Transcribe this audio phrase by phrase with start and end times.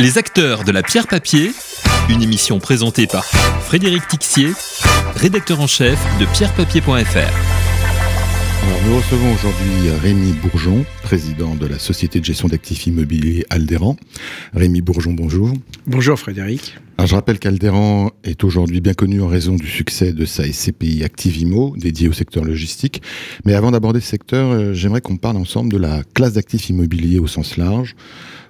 [0.00, 1.50] Les acteurs de la pierre papier,
[2.08, 4.52] une émission présentée par Frédéric Tixier,
[5.16, 7.16] rédacteur en chef de pierrepapier.fr.
[7.16, 13.96] Alors, nous recevons aujourd'hui Rémi Bourgeon, président de la société de gestion d'actifs immobiliers Aldéran.
[14.54, 15.52] Rémi Bourgeon, bonjour.
[15.88, 16.76] Bonjour Frédéric.
[16.98, 21.04] Alors, je rappelle qu'Aldéran est aujourd'hui bien connu en raison du succès de sa SCPI
[21.04, 23.02] Activimo, dédiée au secteur logistique.
[23.44, 27.20] Mais avant d'aborder ce secteur, euh, j'aimerais qu'on parle ensemble de la classe d'actifs immobiliers
[27.20, 27.94] au sens large.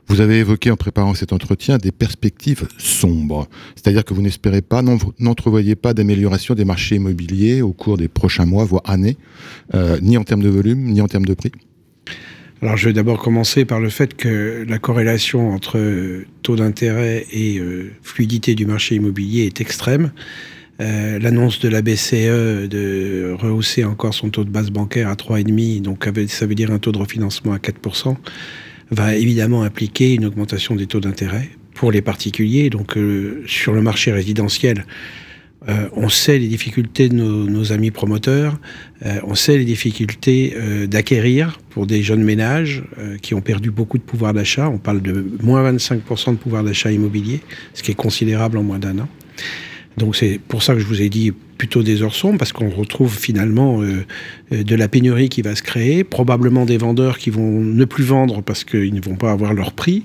[0.07, 4.81] Vous avez évoqué en préparant cet entretien des perspectives sombres, c'est-à-dire que vous n'espérez pas,
[5.19, 9.19] n'entrevoyez pas d'amélioration des marchés immobiliers au cours des prochains mois, voire années,
[9.75, 11.53] euh, ni en termes de volume, ni en termes de prix?
[12.61, 15.79] Alors je vais d'abord commencer par le fait que la corrélation entre
[16.43, 20.11] taux d'intérêt et euh, fluidité du marché immobilier est extrême.
[20.81, 25.83] Euh, l'annonce de la BCE de rehausser encore son taux de base bancaire à 3,5,
[25.83, 28.17] donc ça veut dire un taux de refinancement à 4%,
[28.91, 32.71] va évidemment impliquer une augmentation des taux d'intérêt pour les particuliers.
[32.71, 34.85] Donc euh, sur le marché résidentiel,
[35.69, 38.59] euh, on sait les difficultés de nos, amis promoteurs,
[39.05, 40.55] euh, on sait les difficultés
[40.87, 42.85] d'acquérir pour des jeunes ménages
[43.23, 44.69] qui ont perdu beaucoup de pouvoir d'achat.
[44.69, 47.41] On parle de moins 25% de pouvoir d'achat immobilier,
[47.75, 49.09] ce qui est considérable en moins d'un an.
[49.99, 53.15] Donc c'est pour ça que je vous ai dit plutôt des heures parce qu'on retrouve
[53.15, 54.07] finalement euh,
[54.53, 58.05] euh, de la pénurie qui va se créer, probablement des vendeurs qui vont ne plus
[58.05, 60.05] vendre parce qu'ils ne vont pas avoir leur prix,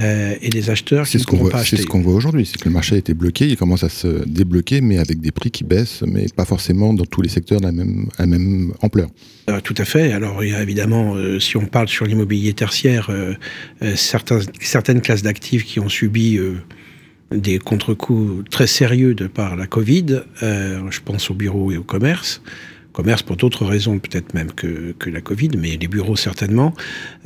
[0.00, 1.76] euh, et des acheteurs qui ne pourront pas acheter.
[1.76, 3.88] C'est ce qu'on voit aujourd'hui, c'est que le marché a été bloqué, il commence à
[3.88, 7.60] se débloquer, mais avec des prix qui baissent, mais pas forcément dans tous les secteurs
[7.60, 9.08] de la même, ampleur.
[9.64, 10.12] tout à fait.
[10.12, 13.10] Alors il y a évidemment, si on parle sur l'immobilier tertiaire,
[13.94, 16.38] certains, certaines classes d'actifs qui ont subi
[17.30, 20.22] des contre-coups très sérieux de par la Covid.
[20.42, 22.42] Euh, je pense aux bureaux et au commerce.
[22.98, 26.74] Commerce pour d'autres raisons peut-être même que, la Covid, mais les bureaux certainement.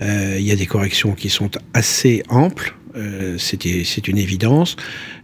[0.03, 2.75] Euh, il y a des corrections qui sont assez amples.
[2.97, 4.77] Euh, c'est une évidence.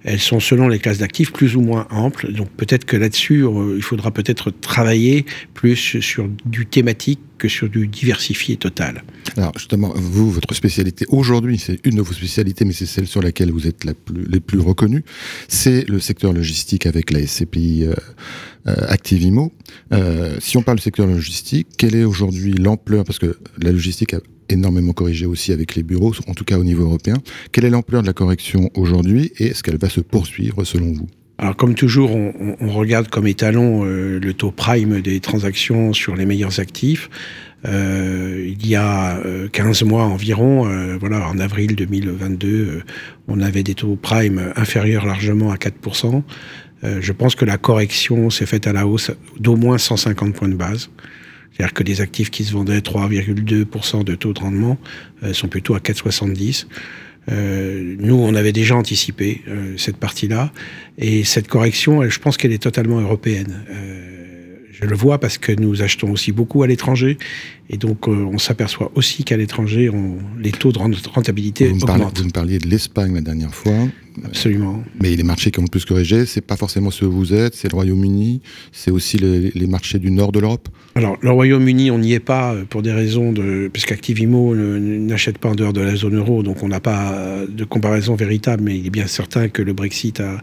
[0.04, 2.32] Elles sont selon les classes d'actifs plus ou moins amples.
[2.32, 3.44] Donc peut-être que là-dessus,
[3.76, 9.02] il faudra peut-être travailler plus sur du thématique que sur du diversifié total.
[9.36, 13.22] Alors justement, vous, votre spécialité aujourd'hui, c'est une de vos spécialités, mais c'est celle sur
[13.22, 15.04] laquelle vous êtes les plus reconnus,
[15.46, 17.94] c'est le secteur logistique avec la SCPI euh,
[18.66, 19.52] euh, Activimo.
[19.92, 24.14] Euh, si on parle du secteur logistique, quelle est aujourd'hui l'ampleur, parce que la logistique
[24.14, 27.16] a énormément corrigé aussi avec les bureaux, en tout cas au niveau européen.
[27.52, 31.08] Quelle est l'ampleur de la correction aujourd'hui et est-ce qu'elle va se poursuivre selon vous?
[31.40, 36.26] Alors comme toujours, on, regarde comme étalon euh, le taux prime des transactions sur les
[36.26, 37.08] meilleurs actifs.
[37.64, 39.20] Euh, il y a
[39.52, 42.82] 15 euh, mois environ, voilà, en avril 2022,
[43.28, 46.22] on avait des taux prime inférieurs largement à 4%.
[46.82, 50.54] je pense que la correction s'est faite à la hausse d'au moins 150 points de
[50.54, 50.90] base.
[51.58, 54.78] C'est-à-dire que les actifs qui se vendaient 3,2% de taux de rendement
[55.24, 56.66] euh, sont plutôt à 4,70%.
[57.30, 60.52] Euh, nous, on avait déjà anticipé euh, cette partie-là.
[60.98, 63.64] Et cette correction, je pense qu'elle est totalement européenne.
[64.80, 67.18] Je le vois parce que nous achetons aussi beaucoup à l'étranger.
[67.70, 69.90] Et donc, on s'aperçoit aussi qu'à l'étranger,
[70.40, 72.18] les taux de rentabilité augmentent.
[72.18, 73.88] vous me parliez de l'Espagne la dernière fois.
[74.24, 74.82] Absolument.
[75.00, 77.54] Mais les marchés qui ont le plus corrigé, c'est pas forcément ceux où vous êtes,
[77.54, 78.40] c'est le Royaume-Uni,
[78.72, 80.68] c'est aussi les, marchés du nord de l'Europe.
[80.94, 83.68] Alors, le Royaume-Uni, on n'y est pas euh, pour des raisons de.
[83.72, 87.64] puisqu'Activimo n'achète pas en dehors de la zone euro, donc on n'a pas euh, de
[87.64, 90.42] comparaison véritable, mais il est bien certain que le Brexit a,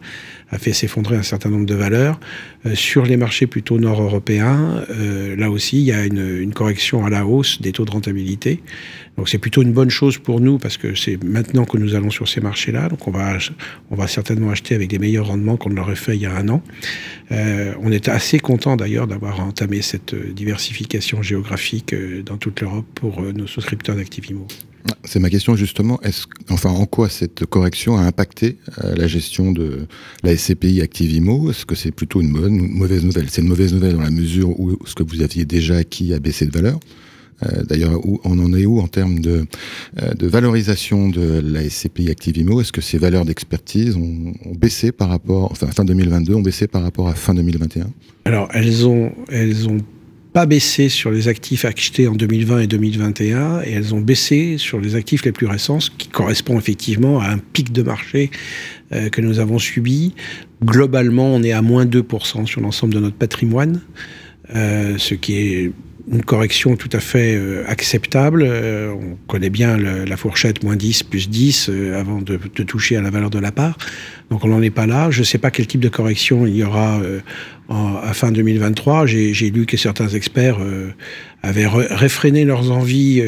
[0.58, 2.20] fait s'effondrer un certain nombre de valeurs.
[2.66, 7.26] Euh, sur les marchés plutôt nord-européens, là aussi, il y a une, correction à la
[7.26, 8.62] hausse des taux de rentabilité.
[9.18, 12.10] Donc c'est plutôt une bonne chose pour nous parce que c'est maintenant que nous allons
[12.10, 12.90] sur ces marchés-là.
[12.90, 13.38] Donc on va,
[13.92, 16.36] on va certainement acheter avec des meilleurs rendements qu'on ne l'aurait fait il y a
[16.36, 16.62] un an.
[17.32, 22.62] Euh, on est assez content d'ailleurs d'avoir entamé cette euh, diversification géographique euh, dans toute
[22.62, 24.48] l'Europe pour nos souscripteurs d'Activimo.
[25.04, 26.00] C'est ma question justement.
[26.02, 29.88] Est-ce, enfin, en quoi cette correction a impacté la gestion de
[30.24, 33.30] la SCPI Activimo Est-ce que c'est plutôt une bonne ou une mauvaise nouvelle?
[33.30, 36.20] C'est une mauvaise nouvelle dans la mesure où ce que vous aviez déjà acquis a
[36.20, 36.80] baissé de valeur.
[37.44, 39.46] Euh, d'ailleurs, on en est où en termes de,
[40.02, 45.52] euh, valorisation de la SCPI Activimo Est-ce que ces valeurs d'expertise ont, baissé par rapport,
[45.52, 47.88] enfin fin 2022, ont baissé par rapport à fin 2021
[48.26, 49.78] Alors, elles ont, elles ont
[50.36, 54.82] pas baissé sur les actifs achetés en 2020 et 2021, et elles ont baissé sur
[54.82, 58.32] les actifs les plus récents, ce qui correspond effectivement à un pic de marché
[58.92, 60.14] euh, que nous avons subi.
[60.62, 63.80] Globalement, on est à moins 2% sur l'ensemble de notre patrimoine,
[64.54, 65.72] ce qui est
[66.12, 68.44] une correction tout à fait euh, acceptable.
[68.46, 73.02] Euh, on connaît bien la fourchette moins 10 plus 10 euh, avant de, toucher à
[73.02, 73.78] la valeur de la part.
[74.30, 75.10] Donc on n'en est pas là.
[75.10, 77.00] Je ne sais pas quel type de correction il y aura
[77.70, 79.06] à fin 2023.
[79.06, 80.58] J'ai lu que certains experts
[81.44, 83.22] avaient réfréné leurs envies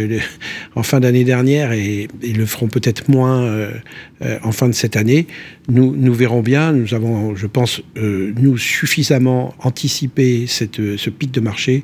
[0.76, 3.70] en fin d'année dernière et, et, le feront peut-être moins
[4.42, 5.28] en fin de cette année.
[5.70, 6.72] Nous, nous verrons bien.
[6.72, 11.84] Nous avons, je pense, nous suffisamment anticipé cette, ce pic de marché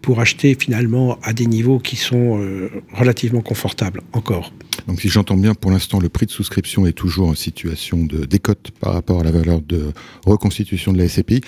[0.00, 4.52] pour acheter finalement à des niveaux qui sont euh, relativement confortables encore.
[4.86, 8.24] Donc si j'entends bien, pour l'instant, le prix de souscription est toujours en situation de
[8.24, 9.92] décote par rapport à la valeur de
[10.24, 11.42] reconstitution de la SCPI.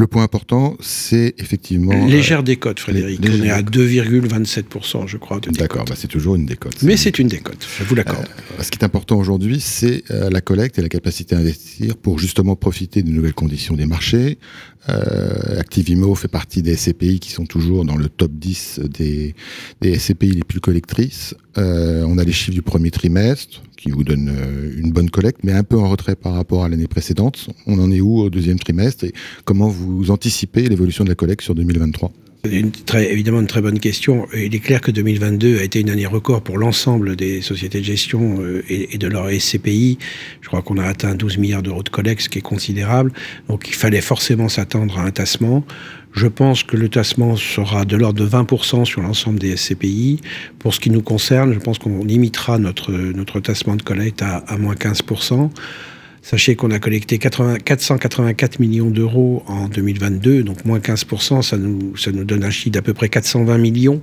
[0.00, 2.06] Le point important, c'est effectivement...
[2.06, 3.20] Légère décote, Frédéric.
[3.22, 6.82] On est à 2,27%, je crois, de D'accord, bah c'est toujours une décote.
[6.82, 8.24] Mais c'est une décote, je vous l'accorde.
[8.58, 11.98] Euh, ce qui est important aujourd'hui, c'est euh, la collecte et la capacité à investir
[11.98, 14.38] pour justement profiter des nouvelles conditions des marchés.
[14.88, 19.34] Euh, Activimo fait partie des SCPI qui sont toujours dans le top 10 des,
[19.82, 21.34] des SCPI les plus collectrices.
[21.58, 25.40] Euh, on a les chiffres du premier trimestre qui vous donnent euh, une bonne collecte,
[25.42, 27.48] mais un peu en retrait par rapport à l'année précédente.
[27.66, 29.12] On en est où au deuxième trimestre et
[29.44, 32.12] comment vous anticipez l'évolution de la collecte sur 2023
[32.44, 34.26] une très, évidemment une très bonne question.
[34.34, 37.84] Il est clair que 2022 a été une année record pour l'ensemble des sociétés de
[37.84, 39.98] gestion euh, et, de leur SCPI.
[40.40, 43.12] Je crois qu'on a atteint 12 milliards d'euros de collecte, ce qui est considérable.
[43.48, 45.64] Donc il fallait forcément s'attendre à un tassement.
[46.12, 50.20] Je pense que le tassement sera de l'ordre de 20% sur l'ensemble des SCPI.
[50.58, 54.38] Pour ce qui nous concerne, je pense qu'on limitera notre, notre tassement de collecte à,
[54.38, 55.50] à moins 15%.
[56.22, 62.12] Sachez qu'on a collecté 484 millions d'euros en 2022, donc moins 15%, ça nous, ça
[62.12, 64.02] nous donne un chiffre d'à peu près 420 millions,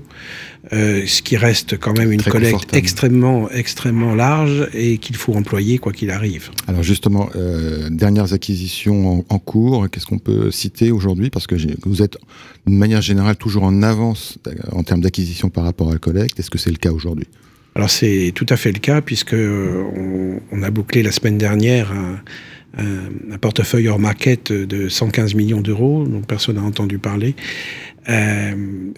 [0.74, 5.78] euh, ce qui reste quand même une collecte extrêmement, extrêmement large et qu'il faut employer
[5.78, 6.50] quoi qu'il arrive.
[6.68, 11.30] Alors justement, euh, dernières acquisitions en, cours, qu'est-ce qu'on peut citer aujourd'hui?
[11.30, 11.56] Parce que
[11.86, 12.18] vous êtes,
[12.66, 14.40] d'une manière générale, toujours en avance
[14.72, 16.40] en termes d'acquisition par rapport à la collecte.
[16.40, 17.28] Est-ce que c'est le cas aujourd'hui?
[17.77, 19.83] Alors c'est tout à fait le cas puisque euh,
[20.51, 26.21] on, a bouclé la semaine dernière un, portefeuille hors market de 115 millions d'euros dont
[26.21, 27.35] personne n'a entendu parler.
[28.09, 28.51] Euh,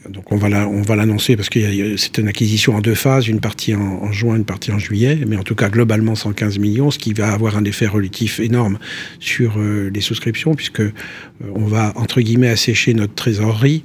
[0.10, 4.12] donc on va l'annoncer parce que c'est une acquisition en deux phases, une partie en,
[4.14, 7.34] juin, une partie en juillet, mais en tout cas globalement 115 millions, ce qui va
[7.34, 8.80] avoir un effet relatif énorme
[9.20, 10.84] sur euh, les souscriptions puisque
[11.54, 13.84] on va entre guillemets assécher notre trésorerie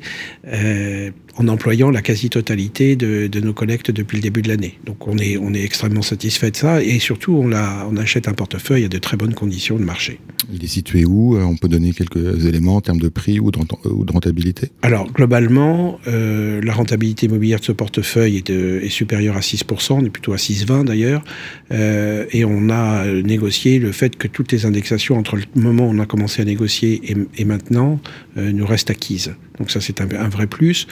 [1.36, 4.78] en employant la quasi-totalité de, de, nos collectes depuis le début de l'année.
[4.84, 8.28] Donc on est, on est extrêmement satisfait de ça et surtout on, la, on achète
[8.28, 10.20] un portefeuille à de très bonnes conditions de marché.
[10.52, 11.36] Il est situé où?
[11.36, 13.58] On peut donner quelques éléments en termes de prix ou de,
[13.88, 14.70] ou de rentabilité?
[14.82, 19.94] Alors globalement, euh, la rentabilité immobilière de ce portefeuille est, de, est supérieure à 6%,
[19.94, 21.24] on est plutôt à 6,20 d'ailleurs,
[21.72, 25.90] euh, et on a négocié le fait que toutes les indexations entre le moment où
[25.90, 28.00] on a commencé à négocier et, et maintenant
[28.36, 29.34] euh, nous restent acquises.
[29.58, 30.86] Donc ça c'est un, vrai plus.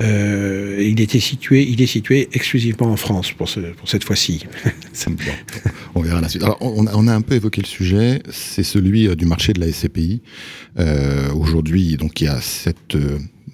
[0.00, 4.46] Euh, il était situé, il est situé exclusivement en France pour, ce, pour cette fois-ci.
[5.94, 6.42] on verra la suite.
[6.42, 9.70] Alors, on, a un peu évoqué le sujet, c'est celui euh, du marché de la
[9.70, 10.22] SCPI.
[10.78, 12.96] Euh, Aujourd'hui, donc il y a cette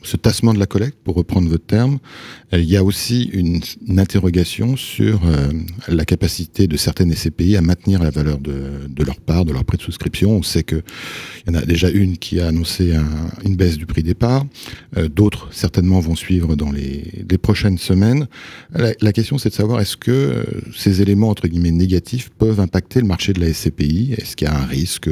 [0.03, 1.99] ce tassement de la collecte, pour reprendre votre terme,
[2.53, 3.61] euh, il y a aussi une,
[3.99, 5.49] interrogation sur euh,
[5.89, 9.77] la capacité de certaines SCPI à maintenir la valeur de, leur part, de leur prix
[9.77, 10.31] de souscription.
[10.31, 10.83] On sait qu'il
[11.49, 13.09] y en a déjà une qui a annoncé un,
[13.45, 14.45] une baisse du prix départ.
[14.97, 18.27] Euh, D'autres, certainement, vont suivre dans les, prochaines semaines.
[18.75, 20.45] La, la question, c'est de savoir est-ce que euh,
[20.77, 24.51] ces éléments, entre guillemets, négatifs peuvent impacter le marché de la SCPI Est-ce qu'il y
[24.51, 25.09] a un risque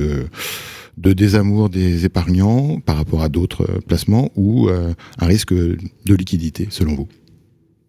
[0.97, 6.15] de désamour des épargnants par rapport à d'autres euh, placements ou euh, un risque de
[6.15, 7.09] liquidité, selon vous?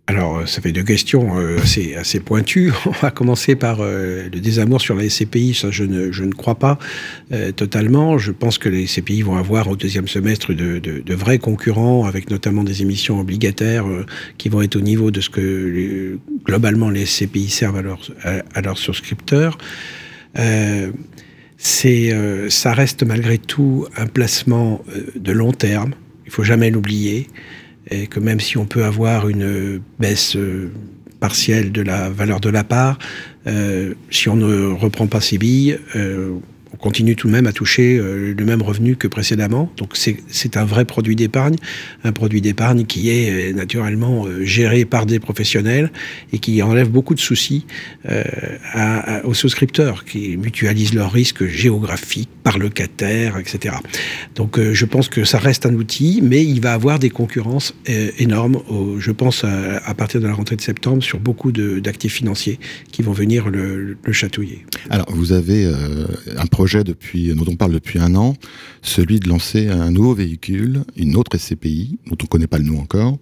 [0.10, 2.72] Alors, euh, ça fait deux questions assez, pointues.
[2.86, 5.54] On va commencer par le désamour sur la SCPI.
[5.54, 6.80] Ça, je ne, je ne crois pas
[7.58, 8.18] totalement.
[8.18, 12.30] Je pense que les SCPI vont avoir au deuxième semestre de, de, vrais concurrents, avec
[12.30, 13.86] notamment des émissions obligataires
[14.38, 18.44] qui vont être au niveau de ce que globalement les SCPI servent à leurs, à,
[18.54, 19.58] à leurs souscripteurs
[21.58, 25.94] c'est, euh, ça reste malgré tout un placement euh, de long terme.
[26.26, 27.28] Il faut jamais l'oublier.
[27.90, 30.72] Et que même si on peut avoir une baisse euh,
[31.20, 33.00] partielle de la valeur de la part,
[33.48, 36.36] euh, si on ne reprend pas ses billes, euh,
[36.74, 39.72] on continue tout de même à toucher euh, le même revenu que précédemment.
[39.78, 41.56] Donc c'est un vrai produit d'épargne,
[42.04, 45.92] un produit d'épargne qui est euh, naturellement euh, géré par des professionnels
[46.34, 47.66] et qui enlève beaucoup de soucis
[49.24, 53.76] aux souscripteurs, qui mutualisent leurs risques géographiques par locataire, etc.
[54.36, 57.74] Donc je pense que ça reste un outil, mais il va avoir des concurrences
[58.18, 58.60] énormes,
[59.00, 62.60] je pense à, partir de la rentrée de septembre, sur beaucoup d'actifs financiers
[62.92, 64.66] qui vont venir le, le, chatouiller.
[64.90, 68.36] Alors vous avez un projet depuis, dont on parle depuis un an,
[68.82, 72.64] celui de lancer un nouveau véhicule, une autre SCPI, dont on ne connaît pas le
[72.64, 73.20] nom encore.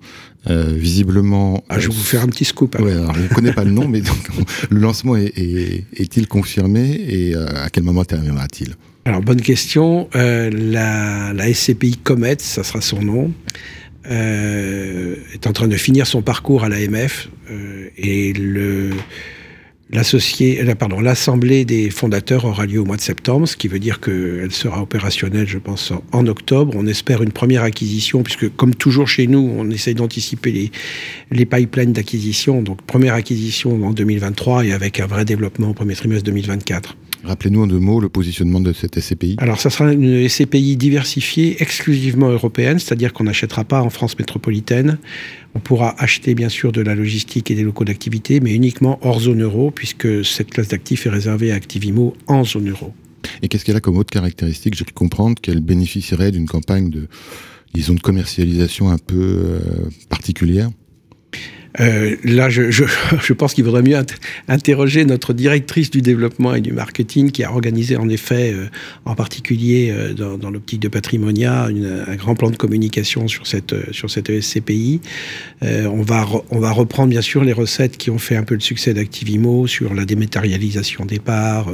[0.50, 1.62] Euh, visiblement.
[1.68, 2.80] Ah, je vais vous faire un petit scoop.
[2.80, 4.24] Ouais, alors, je ne connais pas le nom, mais donc,
[4.70, 10.08] le lancement est, il confirmé et euh, à quel moment interviendra-t-il Alors, bonne question.
[10.16, 13.34] Euh, la, la, SCPI Comet, ça sera son nom.
[14.06, 17.28] est en train de finir son parcours à l'AMF
[17.98, 18.92] et le,
[19.92, 24.82] l'assemblée des fondateurs aura lieu au mois de septembre, ce qui veut dire qu'elle sera
[24.82, 26.74] opérationnelle, je pense, en octobre.
[26.76, 30.72] On espère une première acquisition, puisque comme toujours chez nous, on essaye d'anticiper les,
[31.32, 32.62] les pipelines d'acquisition.
[32.62, 36.96] Donc première acquisition en 2023 et avec un vrai développement au premier trimestre 2024.
[37.26, 39.36] Rappelez-nous en deux mots le positionnement de cette SCPI.
[39.40, 45.00] Alors, ça sera une SCPI diversifiée, exclusivement européenne, c'est-à-dire qu'on n'achètera pas en France métropolitaine.
[45.56, 49.22] On pourra acheter, bien sûr, de la logistique et des locaux d'activité, mais uniquement hors
[49.22, 52.94] zone euro, puisque cette classe d'actifs est réservée à Activimo en zone euro.
[53.42, 54.76] Et qu'est-ce qu'elle a comme autre caractéristique?
[54.76, 57.08] J'ai pu comprendre qu'elle bénéficierait d'une campagne de,
[57.74, 59.60] disons, de commercialisation un peu euh,
[60.10, 60.70] particulière.
[61.80, 62.86] Euh, là, je, je,
[63.22, 63.98] je pense qu'il vaudrait mieux
[64.48, 68.68] interroger notre directrice du développement et du marketing qui a organisé en effet, euh,
[69.06, 73.48] en particulier euh, dans, dans l'optique de Patrimonia, une, un grand plan de communication sur
[73.48, 75.02] cette, euh, sur cette ESCPI.
[75.62, 78.62] on, va on va reprendre bien sûr les recettes qui ont fait un peu le
[78.62, 81.72] succès d'Activimo sur la dématérialisation des parts,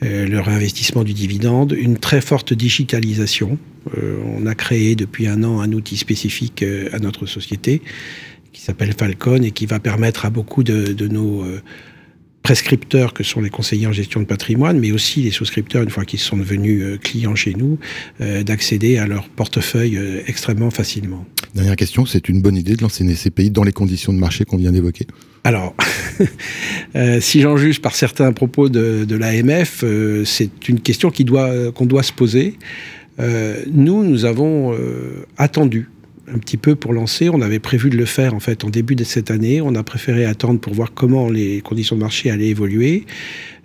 [0.00, 3.58] le réinvestissement du dividende, une très forte digitalisation.
[3.96, 7.82] on a créé depuis un an un outil spécifique à notre société
[8.52, 11.60] qui s'appelle Falcon et qui va permettre à beaucoup de, nos euh,
[12.42, 16.04] prescripteurs que sont les conseillers en gestion de patrimoine, mais aussi les souscripteurs, une fois
[16.04, 17.78] qu'ils sont devenus euh, clients chez nous,
[18.20, 21.24] euh, d'accéder à leur portefeuille extrêmement facilement.
[21.54, 24.44] Dernière question, c'est une bonne idée de lancer une SCPI dans les conditions de marché
[24.44, 25.06] qu'on vient d'évoquer?
[25.44, 25.74] Alors,
[27.20, 29.82] si j'en juge par certains propos de, de l'AMF,
[30.26, 32.58] c'est une question qu'on doit, qu'on doit se poser.
[33.72, 34.76] nous, nous avons
[35.38, 35.88] attendu
[36.34, 37.28] un petit peu pour lancer.
[37.28, 39.60] On avait prévu de le faire en fait en début de cette année.
[39.60, 43.04] On a préféré attendre pour voir comment les conditions de marché allaient évoluer.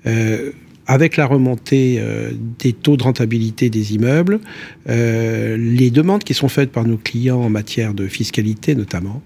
[0.06, 0.52] Euh,
[0.86, 4.42] avec la remontée euh, des taux de rentabilité des immeubles,
[4.90, 9.22] euh, les demandes qui sont faites par nos clients en matière de fiscalité notamment,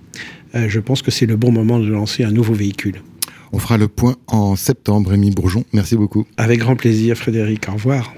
[0.54, 3.02] je pense que c'est le bon moment de lancer un nouveau véhicule.
[3.52, 5.64] On fera le point en septembre, Rémi Bourgeon.
[5.72, 6.26] Merci beaucoup.
[6.38, 7.70] Avec grand plaisir, Frédéric.
[7.70, 8.14] Au revoir.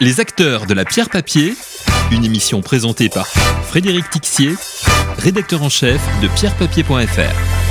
[0.00, 1.54] Les acteurs de la pierre papier
[2.12, 4.54] une émission présentée par Frédéric Tixier,
[5.18, 7.61] rédacteur en chef de pierrepapier.fr.